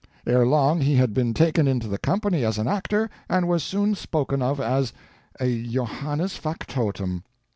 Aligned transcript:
Ere 0.25 0.47
long 0.47 0.81
he 0.81 0.95
had 0.95 1.13
been 1.13 1.31
taken 1.31 1.67
into 1.67 1.87
the 1.87 1.99
company 1.99 2.43
as 2.43 2.57
an 2.57 2.67
actor, 2.67 3.07
and 3.29 3.47
was 3.47 3.63
soon 3.63 3.93
spoken 3.93 4.41
of 4.41 4.59
as 4.59 4.91
a 5.39 5.61
'Johannes 5.65 6.35
Factotum. 6.37 7.23